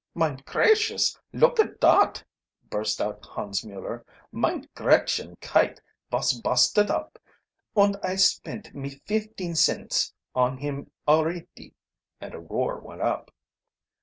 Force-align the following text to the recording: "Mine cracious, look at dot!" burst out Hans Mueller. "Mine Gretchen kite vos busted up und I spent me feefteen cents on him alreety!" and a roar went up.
"Mine 0.15 0.39
cracious, 0.47 1.15
look 1.31 1.59
at 1.59 1.79
dot!" 1.79 2.23
burst 2.71 2.99
out 2.99 3.23
Hans 3.23 3.63
Mueller. 3.63 4.03
"Mine 4.31 4.67
Gretchen 4.73 5.35
kite 5.41 5.79
vos 6.09 6.33
busted 6.41 6.89
up 6.89 7.19
und 7.75 7.95
I 8.01 8.15
spent 8.15 8.73
me 8.73 8.95
feefteen 9.05 9.53
cents 9.55 10.11
on 10.33 10.57
him 10.57 10.89
alreety!" 11.07 11.75
and 12.19 12.33
a 12.33 12.39
roar 12.39 12.79
went 12.79 13.03
up. 13.03 13.29